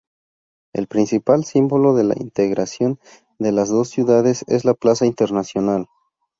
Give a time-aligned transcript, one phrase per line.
[0.73, 2.97] El principal símbolo de la integración
[3.37, 5.85] de las dos ciudades es la Plaza Internacional.